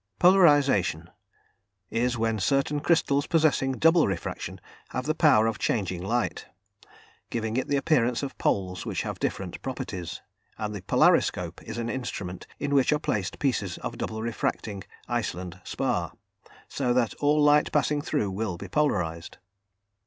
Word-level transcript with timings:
Polarisation 0.17 1.11
is 1.91 2.17
when 2.17 2.39
certain 2.39 2.79
crystals 2.79 3.27
possessing 3.27 3.73
double 3.73 4.07
refraction 4.07 4.59
have 4.89 5.05
the 5.05 5.13
power 5.13 5.45
of 5.45 5.59
changing 5.59 6.01
light, 6.01 6.47
giving 7.29 7.55
it 7.55 7.67
the 7.67 7.75
appearance 7.77 8.23
of 8.23 8.35
poles 8.39 8.83
which 8.83 9.03
have 9.03 9.19
different 9.19 9.61
properties, 9.61 10.19
and 10.57 10.73
the 10.73 10.81
polariscope 10.81 11.61
is 11.61 11.77
an 11.77 11.87
instrument 11.87 12.47
in 12.57 12.73
which 12.73 12.91
are 12.91 12.97
placed 12.97 13.37
pieces 13.37 13.77
of 13.83 13.95
double 13.99 14.23
refracting 14.23 14.83
(Iceland) 15.07 15.61
spar, 15.63 16.13
so 16.67 16.93
that 16.95 17.13
all 17.19 17.39
light 17.39 17.71
passing 17.71 18.01
through 18.01 18.31
will 18.31 18.57
be 18.57 18.67
polarised. 18.69 19.37